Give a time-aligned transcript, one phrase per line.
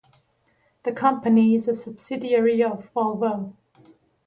[0.81, 3.53] The company is a subsidiary of Volvo.